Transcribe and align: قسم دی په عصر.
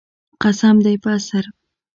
قسم 0.41 0.75
دی 0.85 0.95
په 1.03 1.09
عصر. 1.17 1.45